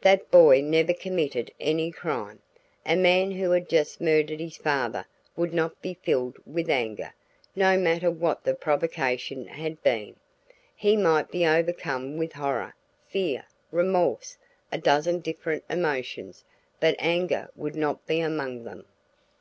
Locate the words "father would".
4.56-5.54